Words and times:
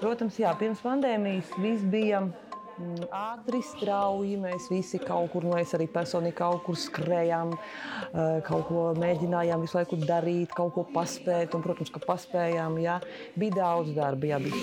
Protams, 0.00 0.38
jā, 0.40 0.48
pirms 0.56 0.80
pandēmijas 0.80 1.50
viss 1.60 1.84
bija 1.92 2.22
mm, 2.24 3.10
ātri, 3.12 3.60
strauji. 3.68 4.38
Mēs 4.40 4.70
visi 4.72 4.96
kaut 5.02 5.28
kur, 5.34 5.44
nu 5.44 5.58
es 5.60 5.74
arī 5.76 5.86
personīgi 5.92 6.38
kaut 6.40 6.62
kur 6.64 6.78
skrējām, 6.80 7.52
eh, 7.56 8.40
kaut 8.46 8.64
ko 8.70 8.86
mēģinājām 8.96 9.60
visu 9.66 9.76
laiku 9.76 10.00
darīt, 10.00 10.56
kaut 10.56 10.72
ko 10.78 10.86
paspēt. 10.94 11.52
Un, 11.56 11.60
protams, 11.66 11.92
ka 11.92 12.00
paspējām. 12.06 12.80
Jā. 12.80 12.96
Bija 13.36 13.60
daudz 13.60 13.92
darba. 13.96 14.24
Jā, 14.32 14.38
bija. 14.40 14.58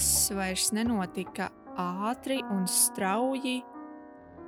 Nekas 0.00 0.30
vairs 0.32 0.70
nenotika 0.72 1.50
ātri 1.76 2.38
un 2.40 2.62
strauji. 2.64 3.58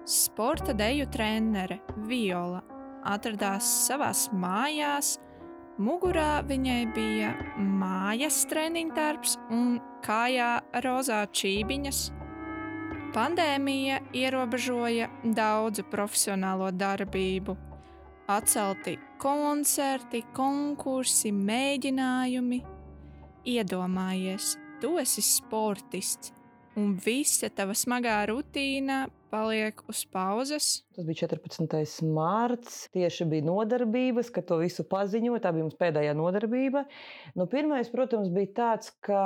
Sporta 0.09 0.73
deju 0.73 1.05
trenere 1.13 1.77
Viola 2.09 2.63
atradās 3.05 3.69
savās 3.83 4.31
mājās. 4.33 5.19
Mugurā 5.77 6.41
viņai 6.49 6.79
bija 6.97 7.35
mājas 7.59 8.47
treniņš 8.49 8.97
darbs 8.97 9.37
un 9.53 9.77
kājā 10.01 10.49
rozā 10.87 11.21
čībiņas. 11.29 12.01
Pandēmija 13.13 14.01
ierobežoja 14.25 15.11
daudzu 15.37 15.85
profesionālo 15.93 16.73
darbību. 16.73 17.59
Atcelti 18.33 18.97
koncerti, 19.21 20.25
konkursi, 20.33 21.37
mēģinājumi. 21.37 22.65
Iedomājies, 23.53 24.55
tu 24.83 24.97
esi 24.99 25.23
sportists, 25.23 26.33
un 26.75 26.97
visa 26.99 27.47
tava 27.55 27.75
smagā 27.77 28.17
rutīna 28.33 29.05
paliek 29.33 29.79
uz 29.89 30.03
pauzes. 30.11 30.69
Tas 30.97 31.07
bija 31.07 31.29
14. 31.29 32.03
mārts. 32.13 32.87
Tieši 32.93 33.29
bija 33.31 33.47
nodarbības, 33.47 34.33
kad 34.35 34.49
to 34.49 34.59
visu 34.61 34.85
paziņoja. 34.89 35.43
Tā 35.45 35.53
bija 35.55 35.69
mums 35.69 35.79
pēdējā 35.79 36.17
nodarbība. 36.19 36.85
Nu, 37.39 37.47
pirmais, 37.53 37.93
protams, 37.95 38.33
bija 38.35 38.51
tāds, 38.59 38.93
ka 39.07 39.23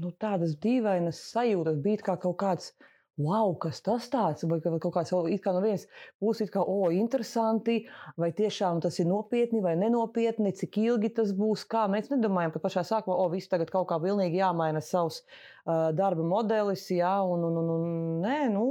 nu, 0.00 0.12
tādas 0.22 0.54
dīvainas 0.62 1.20
sajūtas 1.32 1.82
bija 1.82 2.06
kā 2.06 2.16
kaut 2.22 2.38
kāds 2.44 2.72
wow, 3.16 3.54
kas 3.60 3.80
tas 3.84 4.06
tāds, 4.12 4.44
vai 4.48 4.58
kaut 4.62 4.92
kāds 4.94 5.12
it 5.32 5.42
kā 5.44 5.52
no 5.54 5.62
vienas 5.64 5.86
puses, 6.20 6.50
kā, 6.52 6.60
o, 6.60 6.90
interesanti, 6.92 7.86
vai 8.20 8.30
tiešām 8.36 8.82
tas 8.84 8.98
ir 9.00 9.08
nopietni 9.08 9.62
vai 9.64 9.74
nenopietni, 9.76 10.52
cik 10.52 10.78
ilgi 10.84 11.12
tas 11.16 11.32
būs, 11.36 11.64
kā? 11.68 11.86
Mēs 11.88 12.10
nedomājam, 12.12 12.52
ka 12.54 12.62
pašā 12.64 12.84
sākumā, 12.84 13.16
o, 13.16 13.28
viss 13.32 13.48
tagad 13.48 13.72
kaut 13.72 13.88
kā 13.90 13.98
pilnīgi 14.02 14.42
jāmaina 14.42 14.84
savs 14.84 15.22
uh, 15.22 15.88
darba 15.96 16.26
modelis, 16.26 16.84
jā, 16.92 17.16
un, 17.24 17.48
un, 17.48 17.60
un, 17.62 17.72
un 17.76 18.20
nē, 18.26 18.38
nu, 18.52 18.66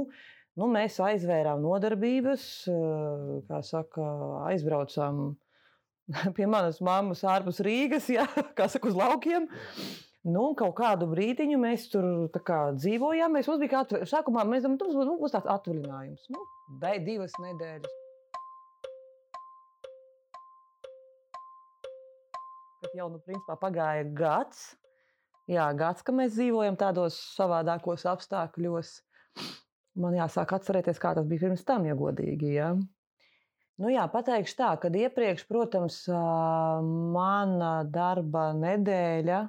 nu, 0.56 0.70
mēs 0.70 1.00
aizvērām 1.02 1.64
nodarbības, 1.66 2.46
uh, 2.70 3.36
kā 3.50 3.62
saka, 3.66 4.06
aizbraucām 4.52 5.34
pie 6.38 6.46
manas 6.46 6.78
mammas 6.84 7.26
ārpus 7.26 7.58
Rīgas, 7.66 8.10
jā, 8.14 8.28
kā 8.58 8.70
saka, 8.70 8.94
uz 8.94 8.98
laukiem. 8.98 9.50
Nu, 10.26 10.48
kaut 10.58 10.72
kādu 10.80 11.06
brīdiņu 11.06 11.58
mēs 11.62 11.84
tur 11.92 12.06
kā, 12.34 12.72
dzīvojām. 12.74 13.36
Mēs 13.36 13.46
mums 13.46 13.60
bija 13.62 13.84
atve... 13.84 14.00
sākumā, 14.10 14.42
mēs 14.48 14.64
domājam, 14.64 14.80
tas 14.80 14.96
būs, 14.98 15.12
būs 15.20 15.34
tāds 15.36 15.50
atvaļinājums. 15.54 16.24
Nu, 16.34 16.42
Dai 16.82 16.96
divas 17.04 17.36
nedēļas. 17.38 17.92
Kad 22.82 22.98
jau 22.98 23.06
nu, 23.12 23.22
principā, 23.22 23.54
pagāja 23.62 24.02
gads, 24.18 24.66
jā, 25.46 25.70
gads, 25.78 26.02
ka 26.02 26.14
mēs 26.18 26.34
dzīvojam 26.34 26.74
tādos 26.80 27.22
savādākos 27.38 28.08
apstākļos. 28.10 28.96
Man 30.02 30.18
jāsāk 30.18 30.58
atcerēties, 30.58 30.98
kā 31.00 31.14
tas 31.14 31.30
bija 31.30 31.46
pirms 31.46 31.62
tam, 31.68 31.86
ja 31.86 31.94
godīgi. 31.94 32.50
Ja? 32.58 32.72
Nu 33.78 33.94
jā, 33.94 34.10
pateikšu 34.10 34.58
tā, 34.58 34.74
ka 34.82 34.90
iepriekš, 34.90 35.46
protams, 35.46 36.02
mana 37.14 37.76
darba 37.86 38.50
nedēļa 38.58 39.46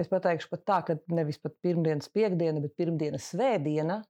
Es 0.00 0.08
pateikšu 0.08 0.48
pat 0.54 0.64
tā, 0.64 0.78
ka 0.86 0.96
nevis 1.12 1.40
pat 1.42 1.54
pirmdienas 1.60 2.08
piekdiena, 2.14 2.62
bet 2.64 2.72
pirmdienas 2.80 3.28
svētdiena 3.34 4.00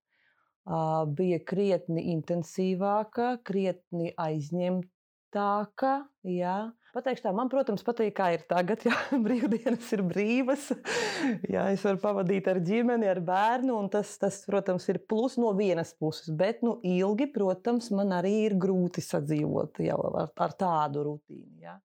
bija 1.17 1.41
krietni 1.47 2.11
intensīvāka, 2.15 3.39
krietni 3.47 4.13
aizņemtāka. 4.21 5.95
Jā. 6.29 6.59
Pateikšu 6.91 7.23
tā, 7.23 7.33
man, 7.35 7.49
protams, 7.51 7.85
patīk, 7.87 8.13
kā 8.19 8.33
ir 8.35 8.43
tagad. 8.51 8.83
Jā, 8.89 8.97
brīvdienas 9.25 9.91
ir 9.95 10.03
brīvas. 10.07 10.69
Jā, 11.55 11.69
es 11.75 11.85
varu 11.87 12.01
pavadīt 12.03 12.49
ar 12.51 12.59
ģimeni, 12.67 13.07
ar 13.11 13.23
bērnu, 13.25 13.77
un 13.79 13.91
tas, 13.93 14.17
tas, 14.21 14.43
protams, 14.47 14.89
ir 14.91 15.01
plus 15.11 15.39
no 15.41 15.53
vienas 15.59 15.95
puses. 15.95 16.33
Bet, 16.35 16.65
nu, 16.67 16.79
ilgi, 16.87 17.31
protams, 17.35 17.93
man 17.95 18.15
arī 18.19 18.35
ir 18.49 18.59
grūti 18.61 19.05
sadzīvot 19.07 19.83
jau 19.87 20.01
ar, 20.11 20.35
ar 20.35 20.59
tādu 20.59 21.07
rutīnu. 21.13 21.63
Jā. 21.63 21.79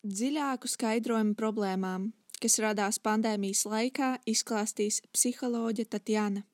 Dziļāku 0.00 0.70
skaidrojumu 0.70 1.34
problēmām 1.36 2.08
kas 2.42 2.58
radās 2.62 2.98
pandēmijas 3.02 3.64
laikā, 3.68 4.14
izklāstīs 4.28 5.00
psiholoģe 5.14 5.86
Tatjana. 5.92 6.44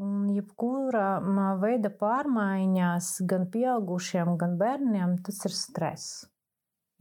Un 0.00 0.30
jebkura 0.32 1.20
veida 1.60 1.90
pārmaiņās 1.92 3.12
gan 3.28 3.44
pieaugušiem, 3.52 4.32
gan 4.40 4.56
bērniem 4.60 5.18
tas 5.26 5.42
ir 5.44 5.56
stress. 5.56 6.24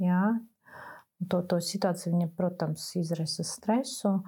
Jā? 0.04 0.24
To, 1.32 1.42
to 1.44 1.60
situāciju 1.64 2.14
viņa, 2.16 2.30
protams, 2.36 2.92
izraisa 3.00 3.48
stresu. 3.48 4.20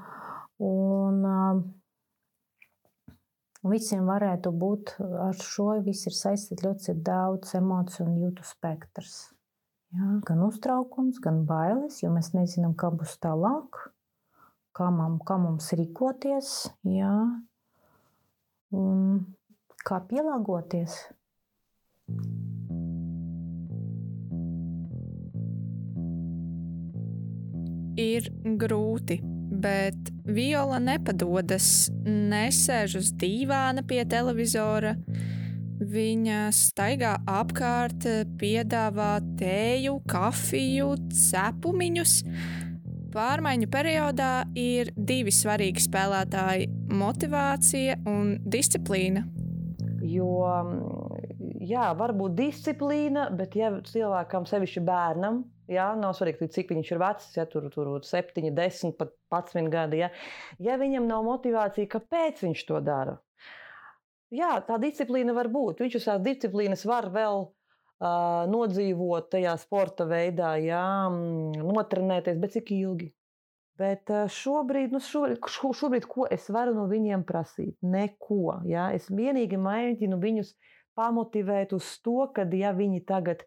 Un, 0.61 1.27
Visiem 3.61 4.07
varētu 4.09 4.49
būt 4.57 4.95
ar 5.21 5.37
šo, 5.37 5.67
viss 5.85 6.07
ir 6.09 6.15
saistīts 6.17 6.63
ļoti 6.65 6.95
daudz 7.05 7.53
emociju 7.59 8.07
un 8.07 8.15
jūtu 8.23 8.45
spektrs. 8.47 9.19
Jā, 9.91 10.09
gan 10.23 10.39
uztraukums, 10.45 11.17
gan 11.19 11.41
bailes, 11.43 11.97
jo 11.99 12.09
mēs 12.13 12.29
nezinām, 12.31 12.71
kā 12.79 12.87
būs 12.95 13.17
tālāk, 13.19 13.75
kā, 14.71 14.85
mam, 14.87 15.17
kā 15.27 15.35
mums 15.35 15.67
rīkoties, 15.75 16.51
jā, 16.87 17.15
un 18.71 19.01
kā 19.83 19.99
pielāgoties. 20.07 20.95
Ir 27.99 28.31
grūti, 28.63 29.19
bet 29.51 30.13
Viola 30.23 30.79
nepadodas, 30.79 31.91
nesēž 32.07 32.95
uz 33.03 33.11
dīvāna 33.19 33.83
pie 33.83 34.05
televizora 34.07 34.95
Viņa 35.81 36.51
staigā 36.53 37.15
apkārt, 37.25 38.05
piedāvā 38.37 39.15
tēju, 39.39 39.95
kafiju, 40.11 40.91
cepumiņus. 41.09 42.19
Pārmaiņu 43.11 43.67
periodā 43.73 44.43
ir 44.53 44.91
divi 44.95 45.33
svarīgi 45.33 45.81
spēlētāji- 45.81 46.69
motivācija 47.01 47.97
un 48.05 48.37
disciplīna. 48.45 49.25
Jo, 50.05 50.29
jā, 51.65 51.87
var 51.97 52.13
būt 52.13 52.37
disciplīna, 52.37 53.25
bet 53.35 53.55
ja 53.55 53.71
cilvēkam, 53.71 54.45
sevišķi 54.45 54.85
bērnam, 54.85 55.43
jā, 55.67 55.95
nav 55.97 56.13
svarīgi, 56.13 56.51
cik 56.51 56.75
viņš 56.75 56.91
ir 56.91 57.01
vecs, 57.01 57.35
ja 57.37 57.45
tur 57.45 57.65
ir 57.65 58.05
7, 58.05 58.53
10, 58.53 58.97
pat 58.97 59.11
11 59.31 59.69
gadi. 59.69 59.97
Ja, 59.97 60.09
ja 60.59 60.77
viņam 60.77 61.07
nav 61.07 61.25
motivācija, 61.25 61.89
kāpēc 61.89 62.45
viņš 62.45 62.65
to 62.69 62.79
dara? 62.85 63.17
Jā, 64.33 64.51
tā 64.67 64.77
disciplīna 64.81 65.35
var 65.37 65.51
būt. 65.51 65.83
Viņš 65.83 65.97
uz 65.99 66.07
tās 66.07 66.21
disciplīnas 66.25 66.85
var 66.89 67.09
vēl 67.13 67.45
uh, 67.45 68.43
nodzīvot 68.51 69.31
tajā 69.35 69.55
sporta 69.61 70.07
veidā, 70.09 70.55
jā, 70.63 70.85
notrenēties, 71.61 72.39
bet 72.41 72.57
cik 72.57 72.73
ilgi. 72.77 73.11
Bet 73.81 74.11
šobrīd, 74.29 74.91
nu 74.93 74.99
šobrīd, 75.01 75.47
šobrīd, 75.47 76.05
ko 76.09 76.27
es 76.29 76.49
varu 76.53 76.75
no 76.75 76.85
viņiem 76.91 77.23
prasīt? 77.25 77.77
Neko. 77.81 78.59
Ja? 78.69 78.91
Es 78.93 79.07
vienīgi 79.09 79.57
mēģinu 79.57 80.19
viņus 80.21 80.53
pamotivēt 80.99 81.73
uz 81.73 81.87
to, 82.03 82.27
ka, 82.35 82.45
ja 82.45 82.75
viņi 82.77 83.01
tagad 83.07 83.41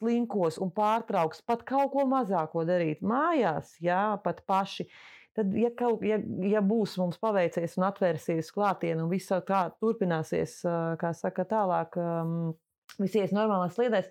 slinkos 0.00 0.56
un 0.58 0.72
pārtrauks 0.74 1.44
pat 1.46 1.62
kaut 1.68 1.92
ko 1.92 2.06
mazāko 2.08 2.64
darīt 2.64 3.04
mājās, 3.04 3.74
jā, 3.84 4.16
pat 4.24 4.40
paši, 4.48 4.88
uh, 4.88 5.19
tad, 5.36 5.54
ja, 5.56 5.70
kaut, 5.76 6.02
ja, 6.06 6.18
ja 6.46 6.62
būs 6.64 6.96
mums 7.00 7.20
paveicies 7.22 7.76
un 7.78 7.86
atvērsies 7.88 8.50
klātienē, 8.54 9.04
un 9.04 9.12
viss 9.12 9.30
tā 9.30 9.62
turpināsies, 9.80 10.60
kā 11.00 11.12
saka, 11.16 11.46
tālāk, 11.48 11.98
um, 12.00 12.52
visies 12.98 13.34
normālās 13.36 13.76
sliedēs, 13.78 14.10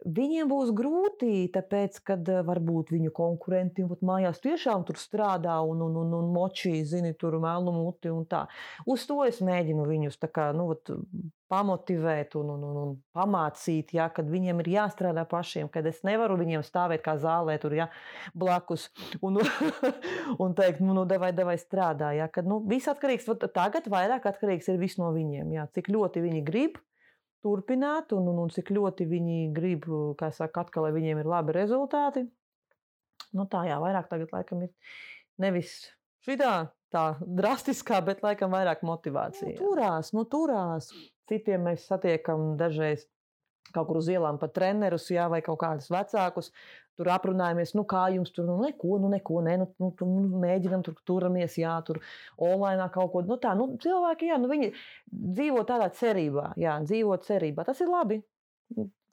Viņiem 0.00 0.48
būs 0.48 0.70
grūti, 0.76 1.50
tāpēc, 1.52 1.98
ka 2.06 2.16
varbūt 2.46 2.92
viņu 2.94 3.12
konkurenti 3.12 3.84
mājās 3.84 4.40
tiešām 4.40 4.86
tur 4.88 4.96
strādā 5.00 5.58
un, 5.66 5.82
un, 5.84 5.98
un, 6.00 6.14
un 6.16 6.30
močī, 6.32 6.78
zini, 6.88 7.12
tur 7.18 7.36
mēlu 7.42 7.74
muti 7.74 8.12
un 8.12 8.24
tā. 8.28 8.46
Uz 8.88 9.04
to 9.08 9.20
es 9.26 9.42
mēģinu 9.44 9.84
viņus 9.88 10.16
kā, 10.32 10.50
nu, 10.56 10.70
vat, 10.72 10.92
pamotivēt 11.50 12.36
un, 12.38 12.52
un, 12.54 12.64
un, 12.64 12.76
un 12.80 12.92
pamācīt, 13.16 13.94
ja, 13.96 14.06
kad 14.14 14.28
viņiem 14.30 14.62
ir 14.62 14.70
jāstrādā 14.76 15.24
pašiem, 15.28 15.68
kad 15.72 15.86
es 15.90 16.00
nevaru 16.06 16.38
viņiem 16.38 16.62
stāvēt 16.64 17.02
kā 17.04 17.16
zālē 17.20 17.56
tur 17.60 17.74
ja, 17.74 17.88
blakus 18.38 18.88
un, 19.20 19.40
un 20.42 20.54
teikt, 20.56 20.80
nu, 20.84 20.94
nu 20.96 21.04
devai, 21.10 21.32
devai 21.36 21.58
strādā. 21.60 22.12
Ja, 22.16 22.30
kad, 22.32 22.48
nu, 22.48 22.60
viss 22.70 22.90
atkarīgs, 22.90 23.26
tagad 23.50 23.90
vairāk 23.90 24.30
atkarīgs 24.30 24.70
ir 24.70 24.78
viss 24.80 25.00
no 25.02 25.10
viņiem, 25.16 25.50
ja, 25.58 25.66
cik 25.74 25.90
ļoti 25.92 26.24
viņi 26.24 26.46
grib 26.46 26.78
turpināt, 27.44 28.12
un, 28.16 28.28
un, 28.32 28.42
un 28.44 28.52
cik 28.52 28.72
ļoti 28.76 29.06
viņi 29.10 29.38
grib, 29.56 29.86
kā 30.20 30.30
saka, 30.34 30.66
atkal, 30.66 30.86
lai 30.86 30.94
viņiem 30.96 31.22
ir 31.22 31.30
labi 31.30 31.56
rezultāti. 31.56 32.26
Nu, 33.36 33.46
tā 33.50 33.64
jā, 33.68 33.78
vairāk 33.82 34.10
tagad 34.10 34.32
laikam 34.34 34.64
ir 34.66 34.70
nevis 35.40 35.74
šitā 36.26 36.70
tā 36.90 37.04
drastiskā, 37.22 38.00
bet 38.04 38.24
laikam 38.26 38.52
vairāk 38.54 38.82
motivācija. 38.86 39.54
Nu, 39.54 39.60
turās, 39.60 40.12
nu 40.16 40.26
turās. 40.28 40.90
Citiem 41.30 41.68
mēs 41.68 41.86
satiekam 41.86 42.56
dažreiz 42.58 43.06
kaut 43.74 43.86
kur 43.86 44.00
uz 44.00 44.08
ielām 44.10 44.38
pat 44.40 44.54
trenerus, 44.56 45.10
jā, 45.14 45.28
vai 45.30 45.42
kaut 45.46 45.60
kādus 45.60 45.90
vecākus 45.92 46.50
tur 47.00 47.08
aprunājamies, 47.14 47.72
nu, 47.78 47.86
kā 47.88 48.04
jums 48.12 48.32
tur, 48.36 48.44
nu, 48.48 48.58
neko, 48.60 48.98
nu, 49.00 49.08
neko, 49.14 49.40
nē, 49.46 49.56
nu, 49.62 49.68
nu, 49.80 49.90
tu, 49.96 50.08
nu 50.10 50.40
mēģinam, 50.42 50.84
tur 50.84 50.98
turamies, 51.08 51.56
jā, 51.60 51.72
tur 51.86 52.02
online 52.36 52.90
kaut 52.92 53.14
ko. 53.14 53.24
Nu, 53.24 53.38
tā, 53.40 53.54
nu, 53.56 53.70
cilvēki, 53.80 54.28
jā, 54.28 54.36
nu, 54.42 54.50
viņi 54.52 54.72
dzīvo 55.08 55.64
tādā 55.68 55.88
cerībā, 55.96 56.50
jā, 56.60 56.76
dzīvo 56.84 57.16
cerībā. 57.24 57.64
Tas 57.68 57.80
ir 57.80 57.92
labi. 57.92 58.20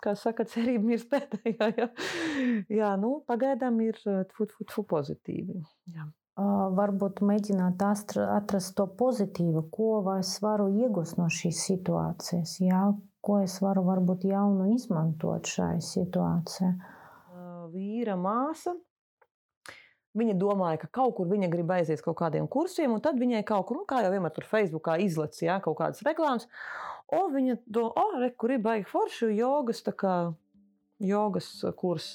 Kā 0.03 0.13
saka, 0.19 0.45
cerība 0.45 0.93
ir 0.93 1.01
spētējā. 1.01 1.71
Jā, 1.79 1.87
jā 2.81 2.93
nu, 3.01 3.15
pagaidām 3.29 3.79
ir 3.81 3.97
tfu, 3.97 4.45
tfu, 4.51 4.67
tfu, 4.69 4.83
pozitīvi. 4.91 5.63
Jā. 5.95 6.05
Varbūt 6.77 7.23
mēģināt 7.25 7.81
atrast 7.81 8.75
to 8.77 8.85
pozitīvu, 8.99 9.63
ko 9.73 10.03
es 10.19 10.35
varu 10.43 10.67
iegūt 10.69 11.15
no 11.17 11.31
šīs 11.33 11.63
situācijas, 11.71 12.59
jā, 12.61 12.83
ko 13.27 13.41
es 13.43 13.59
varu 13.63 13.83
varbūt 13.87 14.29
jaunu 14.31 14.71
izmantot 14.75 15.49
šai 15.51 15.75
situācijai 15.83 16.75
vīra 17.71 18.17
māsa. 18.19 18.75
Viņa 20.17 20.33
domāja, 20.39 20.79
ka 20.81 20.89
kaut 20.99 21.13
kur 21.19 21.27
viņa 21.29 21.49
grib 21.51 21.71
aiziet 21.75 22.01
kaut 22.01 22.17
kādiem 22.17 22.47
kursiem, 22.49 22.93
un 22.95 23.03
tad 23.05 23.19
viņai 23.21 23.43
kaut 23.45 23.67
kur, 23.69 23.77
nu, 23.77 23.85
kā 23.89 24.01
jau 24.01 24.09
vienmēr 24.13 24.33
tur 24.33 24.47
Facebookā 24.49 24.95
izlaiž 25.03 25.43
ja, 25.45 25.59
kaut 25.61 25.77
kādas 25.77 26.01
reklāmas. 26.07 26.47
O, 27.13 27.27
viņa 27.33 27.59
to, 27.69 27.85
oh, 27.91 28.15
re, 28.17 28.31
kur 28.33 28.55
ir 28.55 28.63
baigi 28.63 28.87
forši 28.89 29.29
jogas, 29.37 29.83
tā 29.85 29.93
kā 29.93 30.15
jogas 31.03 31.51
kurs. 31.77 32.09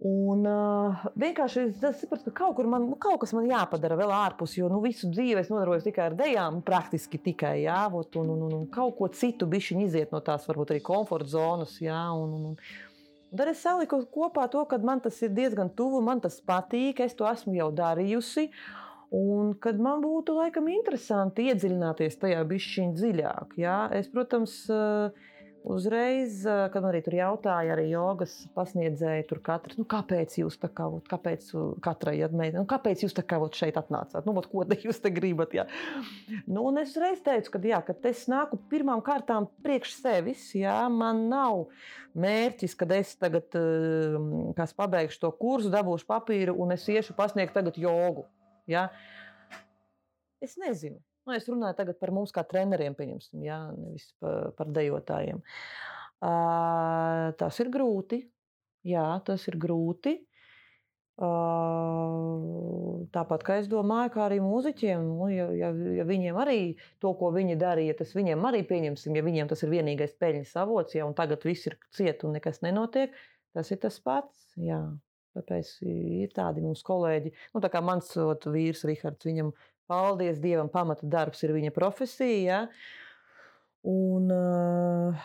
Un 0.00 0.46
uh, 0.48 1.00
vienkārši 1.20 1.66
es 1.66 1.80
sapratu, 2.00 2.30
ka 2.30 2.46
kaut, 2.46 2.60
man, 2.72 2.86
nu, 2.88 2.96
kaut 2.96 3.18
kas 3.20 3.34
man 3.36 3.44
jāpadara 3.44 3.98
vēl 4.00 4.12
ārpus, 4.16 4.54
jo 4.56 4.70
nu, 4.72 4.78
visu 4.80 5.10
dzīvi 5.12 5.42
es 5.42 5.50
nodarbojos 5.52 5.84
tikai 5.84 6.06
ar 6.08 6.16
dejām, 6.16 6.62
praktiski 6.64 7.20
tikai 7.20 7.58
jā, 7.66 7.82
ot, 7.92 8.16
un, 8.16 8.30
un, 8.32 8.46
un, 8.46 8.54
un 8.62 8.68
kaut 8.72 8.96
ko 8.96 9.10
citu 9.12 9.44
bišķiņu 9.50 9.84
iziet 9.84 10.14
no 10.14 10.22
tās 10.24 10.48
varbūt 10.48 10.72
arī 10.72 10.80
komforta 10.86 11.28
zonas. 11.34 11.76
Jā, 11.84 12.06
un, 12.16 12.32
un, 12.38 12.46
un, 12.54 12.62
Tad 13.30 13.46
es 13.52 13.60
saliku 13.62 14.00
kopā 14.10 14.48
to, 14.50 14.64
ka 14.66 14.80
man 14.82 14.98
tas 15.04 15.20
ir 15.22 15.30
diezgan 15.30 15.68
tuvu, 15.78 16.00
man 16.02 16.18
tas 16.24 16.40
patīk, 16.42 16.98
es 17.04 17.12
to 17.14 17.28
esmu 17.30 17.54
jau 17.60 17.68
darījusi. 17.70 18.48
Un 19.14 19.52
kad 19.62 19.78
man 19.82 20.02
būtu 20.02 20.34
laikam 20.34 20.66
interesanti 20.70 21.48
iedziļināties 21.50 22.18
tajā 22.22 22.40
bišķiņā 22.50 22.96
dziļāk. 22.98 23.54
Ja? 23.60 23.76
Es, 23.94 24.08
protams, 24.10 24.56
uh, 24.72 25.29
Uzreiz, 25.60 26.40
kad 26.72 26.80
man 26.80 26.88
arī 26.88 27.02
tur 27.04 27.14
jautāja, 27.18 27.74
arī 27.74 27.90
jogas 27.90 28.32
pasniedzēja, 28.54 29.26
tur 29.28 29.42
katrs, 29.44 29.76
nu, 29.76 29.84
kāpēc 29.88 30.38
jūs 30.38 30.56
tā 30.62 30.70
kā, 30.72 30.86
kāpēc 31.10 31.50
katrai 31.84 32.14
meitenei, 32.22 32.54
nu, 32.54 32.64
kāpēc 32.68 33.04
jūs 33.04 33.12
tā 33.16 33.24
kā 33.28 33.36
šeit 33.56 33.76
atnācāt, 33.76 34.24
nu, 34.24 34.32
ko 34.40 34.64
te 34.64 34.78
jūs 34.86 35.02
te 35.04 35.12
gribat, 35.12 35.52
jā. 35.58 35.66
Nu, 36.46 36.64
un 36.70 36.80
es 36.80 36.94
reiz 37.00 37.20
teicu, 37.26 37.52
ka, 37.52 37.60
jā, 37.72 37.82
ka 37.84 37.96
es 38.08 38.24
nāku 38.32 38.56
pirmām 38.72 39.04
kārtām 39.04 39.50
priekš 39.64 39.98
sevis, 39.98 40.46
jā, 40.56 40.78
man 40.88 41.26
nav 41.28 41.66
mērķis, 42.16 42.78
kad 42.80 42.96
es 42.96 43.12
tagad, 43.20 43.52
kas 44.56 44.72
pabeigšu 44.80 45.20
to 45.26 45.34
kursu, 45.36 45.68
dabūšu 45.76 46.08
papīru 46.08 46.56
un 46.56 46.72
es 46.78 46.88
iešu 46.88 47.18
pasniegt 47.18 47.52
tagad 47.58 47.76
jogu, 47.76 48.24
jā. 48.70 48.88
Es 50.40 50.56
nezinu. 50.56 51.02
Nu, 51.26 51.36
es 51.36 51.46
runāju 51.50 51.94
par 52.00 52.12
mums 52.16 52.32
kā 52.34 52.44
treneriem, 52.48 52.96
pieņemsim, 52.96 53.42
jā, 53.44 53.60
nevis 53.76 54.08
par, 54.22 54.50
par 54.56 54.70
dejotājiem. 54.74 55.42
Uh, 56.20 57.30
tas 57.40 57.60
ir 57.62 57.70
grūti. 57.72 58.24
Jā, 58.88 59.06
tas 59.24 59.44
ir 59.48 59.58
grūti. 59.60 60.16
Uh, 61.20 63.02
tāpat 63.12 63.42
kā 63.44 63.58
es 63.60 63.66
domāju, 63.68 64.12
kā 64.14 64.22
arī 64.24 64.38
mūziķiem, 64.40 65.02
nu, 65.04 65.26
ja, 65.28 65.50
ja, 65.52 65.68
ja 65.98 66.06
viņiem 66.08 66.38
arī 66.40 66.60
to, 67.02 67.12
ko 67.18 67.28
viņi 67.34 67.58
darīja, 67.60 67.98
tas 67.98 68.14
viņiem 68.16 68.46
arī 68.48 68.62
pieņemsim, 68.64 69.18
ja 69.18 69.24
viņiem 69.26 69.50
tas 69.50 69.60
ir 69.66 69.72
vienīgais 69.74 70.16
peļņas 70.16 70.54
avots, 70.62 70.96
ja 70.96 71.04
tagad 71.18 71.44
viss 71.44 71.68
ir 71.68 71.76
ciet 71.92 72.24
un 72.24 72.38
nekas 72.38 72.62
nenotiek, 72.64 73.12
tas 73.52 73.68
ir 73.68 73.82
tas 73.84 74.00
pats. 74.00 74.54
Jā. 74.56 74.80
Tāpēc 75.36 75.68
ir 75.86 76.32
tādi 76.34 76.64
mūsu 76.64 76.82
kolēģi, 76.88 77.30
nu, 77.54 77.60
tā 77.62 77.68
kā 77.70 77.84
mans 77.84 78.08
vīrs, 78.50 78.82
Rihards, 78.88 79.28
viņam 79.28 79.52
paldies 79.90 80.40
Dievam, 80.42 80.70
pamata 80.72 81.08
darbs 81.10 81.42
ir 81.44 81.54
viņa 81.56 81.74
profesija. 81.74 82.64
Ja? 82.64 82.98
Un, 83.80 84.26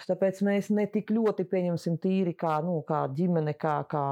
tāpēc 0.08 0.38
mēs 0.48 0.70
ne 0.72 0.86
tik 0.88 1.10
ļoti 1.12 1.44
pieņemsim 1.52 1.98
tīri 2.00 2.32
kā, 2.40 2.54
nu, 2.64 2.78
kā 2.88 3.02
ģimene, 3.12 3.52
kā, 3.60 3.82
kā 3.92 4.04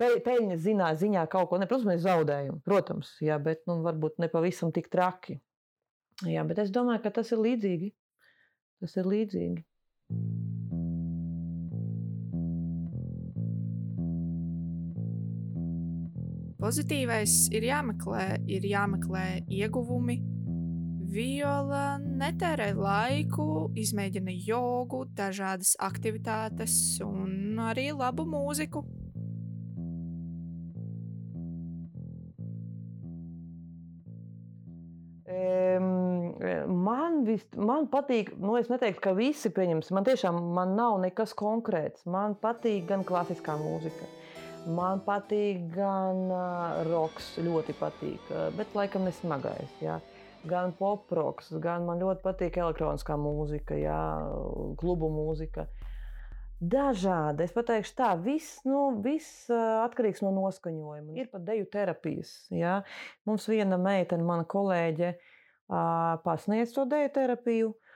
peļņas 0.00 0.60
ziņā, 0.66 0.90
ziņā 1.00 1.22
kaut 1.32 1.48
ko. 1.48 1.60
Ne, 1.60 1.68
protams, 1.70 1.88
mēs 1.88 2.02
zaudējam, 2.04 2.60
protams, 2.68 3.14
jā, 3.24 3.38
bet 3.40 3.64
nu, 3.70 3.78
varbūt 3.86 4.20
ne 4.20 4.28
pavisam 4.28 4.74
tik 4.76 4.90
traki. 4.92 5.38
Jā, 6.28 6.44
bet 6.44 6.60
es 6.60 6.72
domāju, 6.74 7.00
ka 7.06 7.14
tas 7.16 7.32
ir 7.32 7.40
līdzīgi. 7.40 7.94
Tas 8.84 9.00
ir 9.00 9.08
līdzīgi. 9.08 9.64
Pozitīvais 16.60 17.46
ir 17.56 17.64
jāmeklē, 17.64 18.24
ir 18.52 18.66
jāmeklē 18.68 19.24
ieguvumi. 19.48 20.18
Viola 21.10 21.96
netērē 21.98 22.68
laiku, 22.76 23.70
izmēģina 23.80 24.34
jogu, 24.46 25.06
dažādas 25.18 25.72
aktivitātes 25.82 26.74
un 27.02 27.58
arī 27.64 27.88
labu 27.96 28.28
mūziku. 28.28 28.84
Man, 36.70 37.20
vis, 37.26 37.42
man 37.56 37.86
patīk, 37.90 38.32
nu, 38.40 38.54
es 38.60 38.70
neteiktu, 38.70 39.00
ka 39.04 39.16
visi 39.16 39.50
pieņems. 39.54 39.90
Man 39.96 40.06
tiešām 40.06 40.38
man 40.56 40.76
nav 40.78 40.98
nekas 41.02 41.34
konkrēts. 41.38 42.04
Man 42.10 42.36
patīk 42.40 42.86
gan 42.90 43.04
klasiskā 43.06 43.56
mūzika, 43.60 44.08
Man 44.68 45.00
patīk 45.06 45.70
gan 45.72 46.28
roks, 46.90 47.32
ļoti 47.40 47.74
patīk, 47.78 48.32
bet 48.58 48.74
laikam 48.76 49.06
nesmagais. 49.08 49.70
Jā. 49.80 50.00
Gan 50.48 50.74
poproks, 50.76 51.50
gan 51.60 51.86
man 51.88 52.00
ļoti 52.00 52.22
patīk 52.24 52.58
elektroniskā 52.60 53.16
mūzika, 53.20 53.76
jā, 53.76 54.00
klubu 54.80 55.08
mūzika. 55.12 55.66
Dažādi. 56.60 57.46
Es 57.46 57.54
pateikšu, 57.56 57.94
tā 57.96 58.10
viss, 58.20 58.60
nu, 58.68 59.00
viss 59.00 59.48
uh, 59.48 59.80
atkarīgs 59.86 60.20
no 60.20 60.32
noskaņojuma. 60.36 61.16
Ir 61.16 61.30
pat 61.32 61.44
deju 61.46 61.64
terapijas. 61.72 62.34
Jā. 62.52 62.82
Mums 63.28 63.48
viena 63.48 63.78
meitene, 63.80 64.26
mana 64.28 64.44
kolēģe, 64.44 65.14
pasniedz 66.26 66.76
to 66.76 66.84
deju 66.88 67.12
terapiju. 67.16 67.70
Uh, 67.72 67.89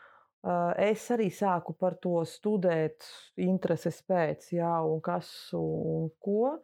Es 0.84 1.06
arī 1.14 1.30
sāku 1.32 1.72
par 1.80 1.94
to 2.02 2.18
studēt, 2.28 3.06
intereses 3.40 4.02
pēc, 4.04 4.50
jā, 4.58 4.74
un 4.84 5.00
kas 5.04 5.30
un 5.56 6.10
ko. 6.20 6.58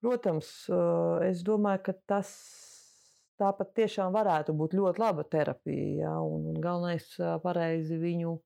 Protams, 0.00 0.48
es 1.26 1.42
domāju, 1.44 1.82
ka 1.90 1.94
tas 2.08 2.30
tāpat 3.38 3.74
tiešām 3.76 4.12
varētu 4.14 4.54
būt 4.56 4.76
ļoti 4.78 5.02
laba 5.02 5.24
terapija. 5.28 6.06
Jā, 6.06 6.14
un, 6.24 6.48
un 6.52 6.62
galvenais 6.62 7.06
ir 7.18 7.42
pareizi 7.42 7.98
viņu 8.00 8.38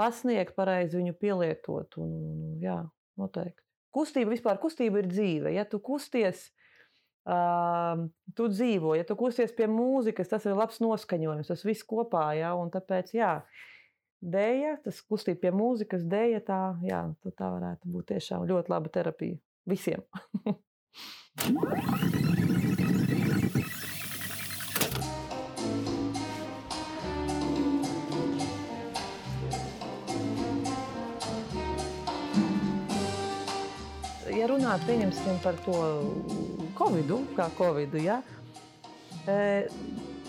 pasniegt, 0.00 0.54
pareizi 0.56 1.00
viņu 1.00 1.16
pielietot. 1.20 1.98
Un, 2.00 2.14
jā, 2.62 2.78
noteikti. 3.20 3.64
Kustība 3.90 4.36
vispār 4.36 4.60
kustība 4.62 5.02
ir 5.02 5.10
dzīve. 5.10 5.50
Ja 5.56 5.66
tu 5.68 5.80
kusties, 5.82 6.46
uh, 7.26 8.06
tu 8.38 8.46
dzīvo. 8.52 8.94
Ja 9.00 9.08
tu 9.08 9.16
kusties 9.18 9.52
pie 9.56 9.66
mūzikas, 9.70 10.30
tas 10.30 10.46
ir 10.46 10.54
labs 10.56 10.78
noskaņojums. 10.84 11.50
Tas 11.50 11.66
viss 11.66 11.86
kopā. 11.88 12.30
Ja, 12.38 12.54
un 12.58 12.70
tāpēc, 12.72 13.12
jā, 13.18 13.34
dēļa, 14.20 14.76
tas 14.84 15.00
kustība 15.08 15.40
pie 15.46 15.52
mūzikas, 15.56 16.04
dēļa, 16.10 16.40
tā, 16.46 16.60
jā, 16.86 17.02
tā 17.30 17.52
varētu 17.56 17.92
būt 17.92 18.12
tiešām 18.14 18.46
ļoti 18.50 18.72
laba 18.72 18.92
terapija 18.92 19.40
visiem. 19.68 20.04
ja 34.40 34.46
runāt 34.48 34.84
par 35.42 35.56
to 35.64 35.74
Covid, 36.78 37.10
kā 37.36 37.48
Covid, 37.58 37.96
ja, 38.00 38.20
e, 39.28 39.68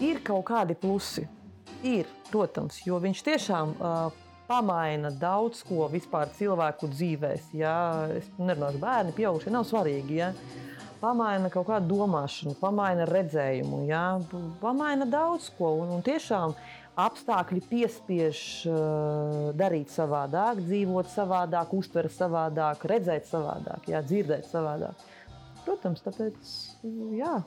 ir 0.03 0.19
kaut 0.25 0.43
kādi 0.49 0.75
plusi. 0.75 1.27
Ir, 1.87 2.09
protams, 2.29 2.77
jo 2.85 2.99
viņš 3.01 3.23
tiešām 3.25 3.71
uh, 3.79 4.19
pamaina 4.51 5.09
daudz 5.15 5.63
ko 5.65 5.87
vispār 5.91 6.29
cilvēku 6.35 6.89
dzīvēs. 6.91 7.53
Ja? 7.57 7.75
Es 8.17 8.27
nerunāju, 8.37 8.81
bērni, 8.81 9.15
pieaugušie 9.17 9.53
nav 9.53 9.65
svarīgi. 9.69 10.19
Ja? 10.19 10.31
Pamaina 11.01 11.49
kaut 11.49 11.65
kādu 11.71 11.95
domāšanu, 11.95 12.53
pamaina 12.59 13.07
redzējumu, 13.09 13.81
ja? 13.89 14.03
pamaina 14.61 15.07
daudz 15.09 15.49
ko. 15.57 15.71
Un, 15.81 15.95
un 15.97 16.05
tiešām 16.05 16.53
apstākļi 17.01 17.63
piespiež 17.71 18.43
uh, 18.69 19.49
darīt 19.57 19.89
savādāk, 19.93 20.61
dzīvot 20.67 21.09
savādāk, 21.15 21.73
uztvert 21.73 22.13
savādāk, 22.13 22.85
redzēt 22.91 23.25
savādāk, 23.31 23.89
jā, 23.89 24.03
dzirdēt 24.05 24.45
savādāk. 24.51 25.07
Protams, 25.65 26.03
tāpēc 26.05 26.53
jā. 27.17 27.39